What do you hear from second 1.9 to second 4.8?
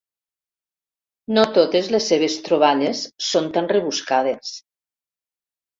les seves troballes són tan rebuscades.